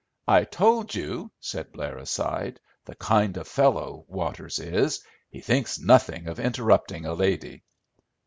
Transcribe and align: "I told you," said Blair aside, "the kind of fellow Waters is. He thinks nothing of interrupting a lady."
"I 0.27 0.45
told 0.45 0.95
you," 0.95 1.29
said 1.39 1.71
Blair 1.71 1.99
aside, 1.99 2.59
"the 2.85 2.95
kind 2.95 3.37
of 3.37 3.47
fellow 3.47 4.03
Waters 4.07 4.57
is. 4.57 5.03
He 5.29 5.41
thinks 5.41 5.77
nothing 5.77 6.25
of 6.27 6.39
interrupting 6.39 7.05
a 7.05 7.13
lady." 7.13 7.61